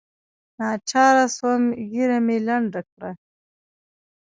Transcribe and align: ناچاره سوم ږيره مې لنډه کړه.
ناچاره 0.57 1.25
سوم 1.35 1.63
ږيره 1.91 2.19
مې 2.25 2.37
لنډه 2.47 2.81
کړه. 2.91 3.11